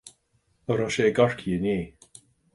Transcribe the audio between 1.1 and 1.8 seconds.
i gCorcaigh inné